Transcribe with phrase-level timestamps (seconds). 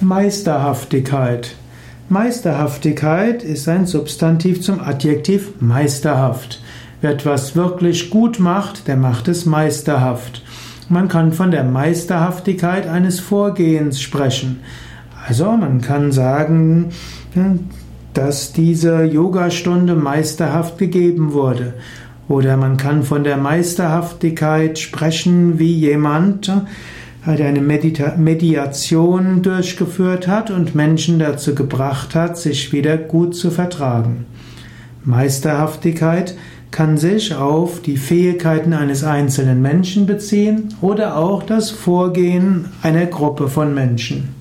[0.00, 1.56] Meisterhaftigkeit.
[2.08, 6.62] Meisterhaftigkeit ist ein Substantiv zum Adjektiv meisterhaft.
[7.00, 10.42] Wer etwas wirklich gut macht, der macht es meisterhaft.
[10.88, 14.60] Man kann von der Meisterhaftigkeit eines Vorgehens sprechen.
[15.26, 16.90] Also man kann sagen,
[18.14, 21.74] dass diese Yogastunde meisterhaft gegeben wurde.
[22.28, 26.52] Oder man kann von der Meisterhaftigkeit sprechen, wie jemand
[27.28, 33.50] halt eine Medita Mediation durchgeführt hat und Menschen dazu gebracht hat, sich wieder gut zu
[33.50, 34.26] vertragen.
[35.04, 36.34] Meisterhaftigkeit
[36.70, 43.48] kann sich auf die Fähigkeiten eines einzelnen Menschen beziehen oder auch das Vorgehen einer Gruppe
[43.48, 44.37] von Menschen.